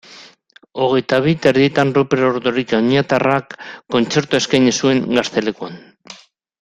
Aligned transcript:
Hogeita 0.85 1.19
bi 1.25 1.33
eta 1.39 1.51
erdietan 1.51 1.91
Ruper 1.97 2.23
Ordorika 2.29 2.79
oñatiarrak 2.85 3.53
kontzertua 3.97 4.41
eskaini 4.45 4.75
zuen 4.81 5.05
Gaztelekuan. 5.21 5.79